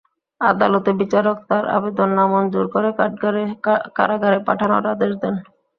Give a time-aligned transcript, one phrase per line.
[0.41, 2.89] আদালতের বিচারক তাঁর আবেদন নামঞ্জুর করে
[3.97, 5.35] কারাগারে পাঠানোর আদেশ দেন।